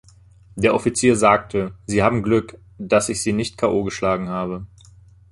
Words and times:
Der 0.55 0.73
Offizier 0.73 1.15
sagte: 1.15 1.75
"Sie 1.85 2.01
haben 2.01 2.23
Glück, 2.23 2.57
dass 2.79 3.07
ich 3.09 3.21
Sie 3.21 3.33
nicht 3.33 3.55
K. 3.59 3.67
O. 3.69 3.83
geschlagen 3.83 4.29
habe! 4.29 4.65